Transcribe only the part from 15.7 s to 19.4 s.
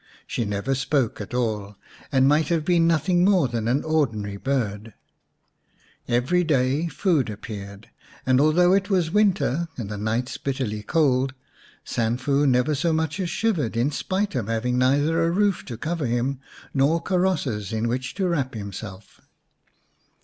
cover him nor karosses in which to wrap himself.